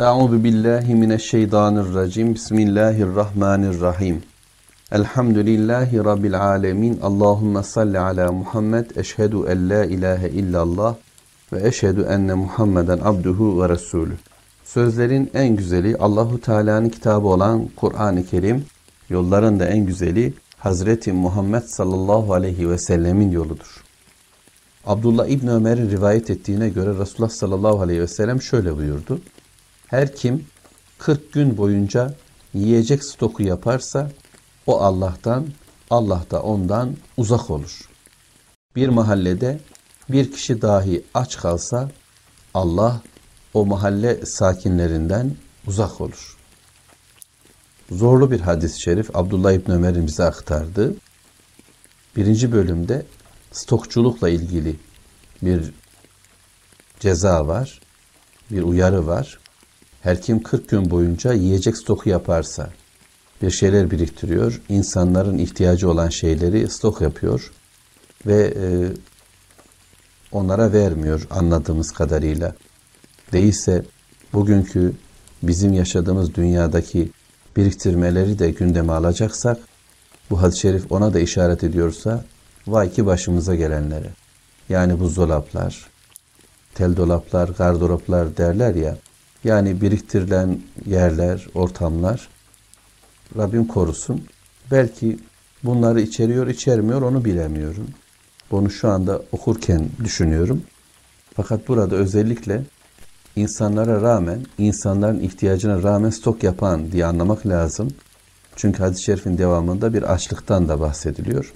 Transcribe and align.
Euzu 0.00 0.44
billahi 0.44 0.94
mineşşeytanirracim. 0.94 2.34
Bismillahirrahmanirrahim. 2.34 4.22
Elhamdülillahi 4.92 5.98
rabbil 5.98 6.40
alamin. 6.40 7.00
Allahumme 7.02 7.62
salli 7.62 7.98
ala 7.98 8.32
Muhammed. 8.32 8.90
Eşhedü 8.96 9.36
en 9.48 9.70
la 9.70 9.84
ilahe 9.84 10.28
illallah 10.28 10.94
ve 11.52 11.68
eşhedü 11.68 12.02
enne 12.02 12.34
Muhammeden 12.34 12.98
abduhu 13.04 13.62
ve 13.62 13.68
resulü. 13.68 14.12
Sözlerin 14.64 15.30
en 15.34 15.56
güzeli 15.56 15.96
Allahu 15.96 16.40
Teala'nın 16.40 16.88
kitabı 16.88 17.26
olan 17.26 17.68
Kur'an-ı 17.76 18.26
Kerim. 18.26 18.64
Yolların 19.10 19.60
da 19.60 19.66
en 19.66 19.86
güzeli 19.86 20.34
Hazreti 20.58 21.12
Muhammed 21.12 21.62
sallallahu 21.62 22.34
aleyhi 22.34 22.70
ve 22.70 22.78
sellemin 22.78 23.30
yoludur. 23.30 23.84
Abdullah 24.86 25.26
İbni 25.26 25.50
Ömer'in 25.50 25.90
rivayet 25.90 26.30
ettiğine 26.30 26.68
göre 26.68 26.98
Resulullah 26.98 27.30
sallallahu 27.30 27.80
aleyhi 27.80 28.00
ve 28.00 28.08
sellem 28.08 28.42
şöyle 28.42 28.76
buyurdu. 28.76 29.20
Her 29.86 30.14
kim 30.14 30.46
40 30.98 31.32
gün 31.32 31.56
boyunca 31.56 32.14
yiyecek 32.54 33.04
stoku 33.04 33.42
yaparsa 33.42 34.10
o 34.66 34.80
Allah'tan, 34.80 35.46
Allah 35.90 36.24
da 36.30 36.42
ondan 36.42 36.96
uzak 37.16 37.50
olur. 37.50 37.88
Bir 38.76 38.88
mahallede 38.88 39.60
bir 40.08 40.32
kişi 40.32 40.62
dahi 40.62 41.04
aç 41.14 41.36
kalsa 41.36 41.90
Allah 42.54 43.02
o 43.54 43.66
mahalle 43.66 44.26
sakinlerinden 44.26 45.36
uzak 45.66 46.00
olur. 46.00 46.36
Zorlu 47.90 48.30
bir 48.30 48.40
hadis-i 48.40 48.80
şerif 48.80 49.16
Abdullah 49.16 49.52
İbni 49.52 49.74
Ömer'in 49.74 50.06
bize 50.06 50.24
aktardı. 50.24 50.94
Birinci 52.16 52.52
bölümde 52.52 53.06
stokçulukla 53.52 54.28
ilgili 54.28 54.76
bir 55.42 55.72
ceza 57.00 57.46
var, 57.46 57.80
bir 58.50 58.62
uyarı 58.62 59.06
var. 59.06 59.38
Her 60.06 60.20
kim 60.20 60.42
40 60.42 60.68
gün 60.68 60.90
boyunca 60.90 61.32
yiyecek 61.32 61.76
stoku 61.76 62.08
yaparsa, 62.08 62.70
bir 63.42 63.50
şeyler 63.50 63.90
biriktiriyor, 63.90 64.60
insanların 64.68 65.38
ihtiyacı 65.38 65.90
olan 65.90 66.08
şeyleri 66.08 66.70
stok 66.70 67.00
yapıyor 67.00 67.52
ve 68.26 68.54
e, 68.56 68.66
onlara 70.32 70.72
vermiyor 70.72 71.26
anladığımız 71.30 71.92
kadarıyla. 71.92 72.54
Değilse 73.32 73.82
bugünkü 74.32 74.92
bizim 75.42 75.72
yaşadığımız 75.72 76.34
dünyadaki 76.34 77.10
biriktirmeleri 77.56 78.38
de 78.38 78.50
gündeme 78.50 78.92
alacaksak, 78.92 79.58
bu 80.30 80.42
hadis-i 80.42 80.60
şerif 80.60 80.92
ona 80.92 81.14
da 81.14 81.20
işaret 81.20 81.64
ediyorsa, 81.64 82.24
vay 82.66 82.92
ki 82.92 83.06
başımıza 83.06 83.54
gelenlere. 83.54 84.10
Yani 84.68 85.00
buzdolaplar, 85.00 85.86
tel 86.74 86.96
dolaplar, 86.96 87.48
gardıroplar 87.48 88.36
derler 88.36 88.74
ya, 88.74 88.96
yani 89.46 89.80
biriktirilen 89.80 90.60
yerler, 90.86 91.46
ortamlar, 91.54 92.28
Rabbim 93.36 93.66
korusun. 93.66 94.24
Belki 94.70 95.18
bunları 95.64 96.00
içeriyor, 96.00 96.46
içermiyor 96.46 97.02
onu 97.02 97.24
bilemiyorum. 97.24 97.86
Bunu 98.50 98.70
şu 98.70 98.88
anda 98.88 99.22
okurken 99.32 99.88
düşünüyorum. 100.04 100.62
Fakat 101.34 101.68
burada 101.68 101.96
özellikle 101.96 102.62
insanlara 103.36 104.02
rağmen, 104.02 104.46
insanların 104.58 105.20
ihtiyacına 105.20 105.82
rağmen 105.82 106.10
stok 106.10 106.42
yapan 106.42 106.92
diye 106.92 107.06
anlamak 107.06 107.46
lazım. 107.46 107.90
Çünkü 108.56 108.82
hadis-i 108.82 109.02
şerifin 109.02 109.38
devamında 109.38 109.94
bir 109.94 110.02
açlıktan 110.02 110.68
da 110.68 110.80
bahsediliyor. 110.80 111.52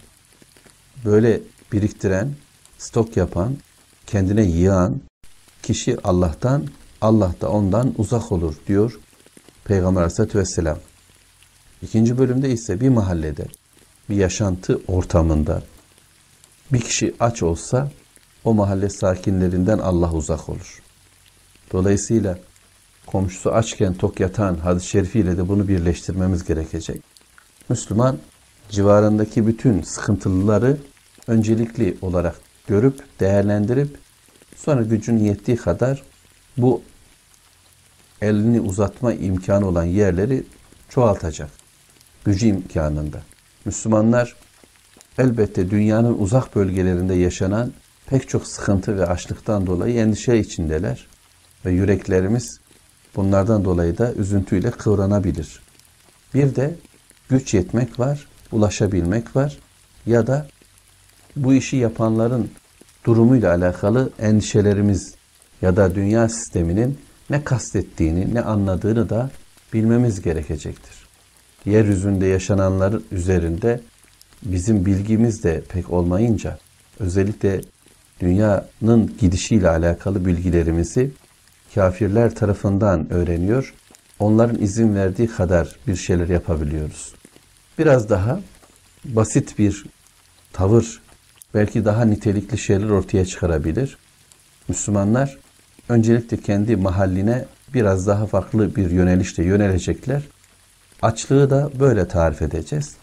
Böyle 1.04 1.40
biriktiren, 1.72 2.32
stok 2.78 3.16
yapan, 3.16 3.56
kendine 4.06 4.42
yığan 4.42 5.00
kişi 5.62 5.96
Allah'tan, 6.04 6.66
Allah 7.00 7.34
da 7.40 7.50
ondan 7.50 7.94
uzak 7.98 8.32
olur 8.32 8.54
diyor 8.66 8.98
Peygamber 9.64 10.00
Aleyhisselatü 10.00 10.38
Vesselam. 10.38 10.78
İkinci 11.82 12.18
bölümde 12.18 12.50
ise 12.50 12.80
bir 12.80 12.88
mahallede, 12.88 13.46
bir 14.08 14.16
yaşantı 14.16 14.80
ortamında 14.88 15.62
bir 16.72 16.80
kişi 16.80 17.14
aç 17.20 17.42
olsa 17.42 17.90
o 18.44 18.54
mahalle 18.54 18.90
sakinlerinden 18.90 19.78
Allah 19.78 20.12
uzak 20.12 20.48
olur. 20.48 20.82
Dolayısıyla 21.72 22.38
komşusu 23.06 23.50
açken 23.52 23.94
tok 23.94 24.20
yatan 24.20 24.54
hadis-i 24.54 24.88
şerifiyle 24.88 25.36
de 25.36 25.48
bunu 25.48 25.68
birleştirmemiz 25.68 26.44
gerekecek. 26.44 27.02
Müslüman 27.68 28.18
civarındaki 28.70 29.46
bütün 29.46 29.82
sıkıntılıları 29.82 30.76
öncelikli 31.26 31.96
olarak 32.02 32.40
görüp, 32.68 33.20
değerlendirip 33.20 33.98
sonra 34.56 34.82
gücün 34.82 35.18
yettiği 35.18 35.56
kadar 35.56 36.02
bu 36.56 36.82
elini 38.22 38.60
uzatma 38.60 39.12
imkanı 39.12 39.68
olan 39.68 39.84
yerleri 39.84 40.44
çoğaltacak. 40.88 41.50
Gücü 42.24 42.46
imkanında. 42.46 43.22
Müslümanlar 43.64 44.36
elbette 45.18 45.70
dünyanın 45.70 46.18
uzak 46.18 46.56
bölgelerinde 46.56 47.14
yaşanan 47.14 47.72
pek 48.06 48.28
çok 48.28 48.46
sıkıntı 48.46 48.98
ve 48.98 49.06
açlıktan 49.06 49.66
dolayı 49.66 49.96
endişe 49.96 50.38
içindeler. 50.38 51.06
Ve 51.64 51.72
yüreklerimiz 51.72 52.60
bunlardan 53.16 53.64
dolayı 53.64 53.98
da 53.98 54.12
üzüntüyle 54.12 54.70
kıvranabilir. 54.70 55.60
Bir 56.34 56.56
de 56.56 56.74
güç 57.28 57.54
yetmek 57.54 58.00
var, 58.00 58.26
ulaşabilmek 58.52 59.36
var 59.36 59.58
ya 60.06 60.26
da 60.26 60.46
bu 61.36 61.54
işi 61.54 61.76
yapanların 61.76 62.50
durumuyla 63.04 63.54
alakalı 63.54 64.10
endişelerimiz 64.18 65.14
ya 65.62 65.76
da 65.76 65.94
dünya 65.94 66.28
sisteminin 66.28 66.98
ne 67.30 67.44
kastettiğini, 67.44 68.34
ne 68.34 68.40
anladığını 68.40 69.10
da 69.10 69.30
bilmemiz 69.72 70.22
gerekecektir. 70.22 70.94
Yeryüzünde 71.64 72.26
yaşananlar 72.26 72.94
üzerinde 73.12 73.80
bizim 74.42 74.86
bilgimiz 74.86 75.44
de 75.44 75.62
pek 75.68 75.90
olmayınca 75.90 76.58
özellikle 76.98 77.60
dünyanın 78.20 79.16
gidişiyle 79.20 79.68
alakalı 79.68 80.26
bilgilerimizi 80.26 81.10
kafirler 81.74 82.34
tarafından 82.34 83.12
öğreniyor. 83.12 83.74
Onların 84.18 84.62
izin 84.62 84.94
verdiği 84.94 85.28
kadar 85.28 85.76
bir 85.86 85.96
şeyler 85.96 86.28
yapabiliyoruz. 86.28 87.14
Biraz 87.78 88.10
daha 88.10 88.40
basit 89.04 89.58
bir 89.58 89.84
tavır 90.52 91.00
belki 91.54 91.84
daha 91.84 92.04
nitelikli 92.04 92.58
şeyler 92.58 92.88
ortaya 92.88 93.26
çıkarabilir. 93.26 93.96
Müslümanlar 94.68 95.38
öncelikle 95.90 96.36
kendi 96.36 96.76
mahalline 96.76 97.44
biraz 97.74 98.06
daha 98.06 98.26
farklı 98.26 98.76
bir 98.76 98.90
yönelişte 98.90 99.44
yönelecekler. 99.44 100.22
Açlığı 101.02 101.50
da 101.50 101.70
böyle 101.80 102.08
tarif 102.08 102.42
edeceğiz. 102.42 102.94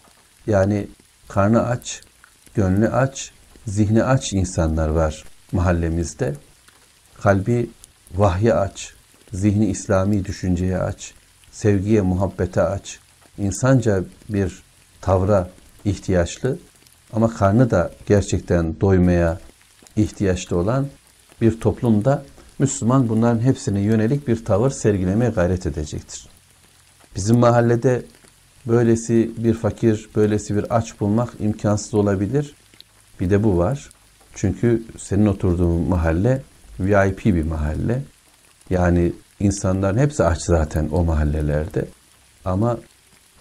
Yani 0.46 0.88
karnı 1.28 1.66
aç, 1.66 2.00
gönlü 2.54 2.88
aç, 2.88 3.30
zihni 3.66 4.04
aç 4.04 4.32
insanlar 4.32 4.88
var 4.88 5.24
mahallemizde. 5.52 6.34
Kalbi 7.20 7.70
vahye 8.14 8.54
aç, 8.54 8.94
zihni 9.32 9.66
İslami 9.66 10.24
düşünceye 10.24 10.78
aç, 10.78 11.14
sevgiye, 11.52 12.00
muhabbete 12.00 12.62
aç, 12.62 12.98
insanca 13.38 14.04
bir 14.28 14.62
tavra 15.00 15.50
ihtiyaçlı 15.84 16.58
ama 17.12 17.34
karnı 17.34 17.70
da 17.70 17.92
gerçekten 18.06 18.80
doymaya 18.80 19.38
ihtiyaçlı 19.96 20.56
olan 20.56 20.86
bir 21.40 21.60
toplumda 21.60 22.24
Müslüman 22.58 23.08
bunların 23.08 23.40
hepsine 23.40 23.80
yönelik 23.80 24.28
bir 24.28 24.44
tavır 24.44 24.70
sergilemeye 24.70 25.30
gayret 25.30 25.66
edecektir. 25.66 26.28
Bizim 27.16 27.38
mahallede 27.38 28.02
böylesi 28.66 29.30
bir 29.36 29.54
fakir, 29.54 30.08
böylesi 30.16 30.56
bir 30.56 30.76
aç 30.76 31.00
bulmak 31.00 31.34
imkansız 31.40 31.94
olabilir. 31.94 32.54
Bir 33.20 33.30
de 33.30 33.44
bu 33.44 33.58
var. 33.58 33.90
Çünkü 34.34 34.82
senin 34.98 35.26
oturduğun 35.26 35.88
mahalle 35.88 36.42
VIP 36.80 37.24
bir 37.24 37.44
mahalle. 37.44 38.02
Yani 38.70 39.12
insanların 39.40 39.98
hepsi 39.98 40.24
aç 40.24 40.42
zaten 40.42 40.88
o 40.92 41.04
mahallelerde. 41.04 41.84
Ama 42.44 42.78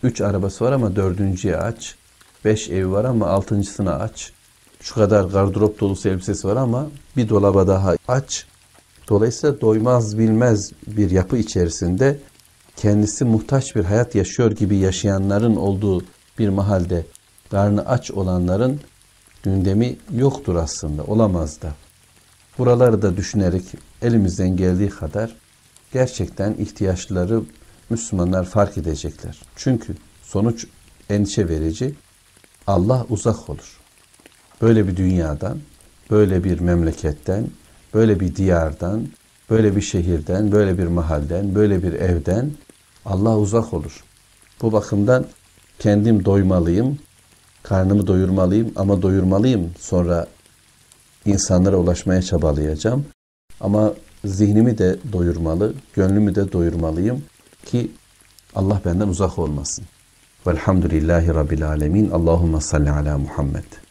üç 0.03 0.21
arabası 0.21 0.65
var 0.65 0.71
ama 0.71 0.95
dördüncüye 0.95 1.57
aç. 1.57 1.95
Beş 2.45 2.69
ev 2.69 2.91
var 2.91 3.05
ama 3.05 3.27
altıncısına 3.27 3.93
aç. 3.93 4.31
Şu 4.81 4.95
kadar 4.95 5.23
gardırop 5.23 5.79
dolusu 5.79 6.09
elbisesi 6.09 6.47
var 6.47 6.55
ama 6.55 6.87
bir 7.15 7.29
dolaba 7.29 7.67
daha 7.67 7.95
aç. 8.07 8.45
Dolayısıyla 9.09 9.61
doymaz 9.61 10.17
bilmez 10.17 10.71
bir 10.87 11.11
yapı 11.11 11.37
içerisinde 11.37 12.19
kendisi 12.75 13.25
muhtaç 13.25 13.75
bir 13.75 13.83
hayat 13.83 14.15
yaşıyor 14.15 14.51
gibi 14.51 14.77
yaşayanların 14.77 15.55
olduğu 15.55 16.03
bir 16.39 16.49
mahalde 16.49 17.05
karnı 17.51 17.85
aç 17.85 18.11
olanların 18.11 18.79
gündemi 19.43 19.95
yoktur 20.15 20.55
aslında, 20.55 21.03
olamaz 21.03 21.61
da. 21.61 21.73
Buraları 22.57 23.01
da 23.01 23.17
düşünerek 23.17 23.63
elimizden 24.01 24.57
geldiği 24.57 24.89
kadar 24.89 25.35
gerçekten 25.93 26.53
ihtiyaçları 26.53 27.41
Müslümanlar 27.89 28.45
fark 28.45 28.77
edecekler. 28.77 29.41
Çünkü 29.55 29.95
sonuç 30.23 30.67
endişe 31.09 31.49
verici. 31.49 31.95
Allah 32.67 33.05
uzak 33.09 33.49
olur. 33.49 33.79
Böyle 34.61 34.87
bir 34.87 34.97
dünyadan, 34.97 35.59
böyle 36.11 36.43
bir 36.43 36.59
memleketten, 36.59 37.47
böyle 37.97 38.19
bir 38.19 38.35
diyardan, 38.35 39.07
böyle 39.49 39.75
bir 39.75 39.81
şehirden, 39.81 40.51
böyle 40.51 40.77
bir 40.77 40.87
mahalden, 40.87 41.55
böyle 41.55 41.83
bir 41.83 41.93
evden 41.93 42.51
Allah 43.05 43.37
uzak 43.37 43.73
olur. 43.73 44.03
Bu 44.61 44.71
bakımdan 44.71 45.25
kendim 45.79 46.25
doymalıyım, 46.25 46.99
karnımı 47.63 48.07
doyurmalıyım 48.07 48.71
ama 48.75 49.01
doyurmalıyım. 49.01 49.71
Sonra 49.79 50.27
insanlara 51.25 51.77
ulaşmaya 51.77 52.21
çabalayacağım. 52.21 53.05
Ama 53.61 53.93
zihnimi 54.25 54.77
de 54.77 54.95
doyurmalı, 55.11 55.73
gönlümü 55.93 56.35
de 56.35 56.51
doyurmalıyım 56.51 57.23
ki 57.65 57.91
Allah 58.55 58.81
benden 58.85 59.07
uzak 59.07 59.39
olmasın. 59.39 59.85
Velhamdülillahi 60.47 61.27
Rabbil 61.27 61.67
Alemin. 61.67 62.09
Allahümme 62.09 62.61
salli 62.61 62.91
ala 62.91 63.17
Muhammed. 63.17 63.86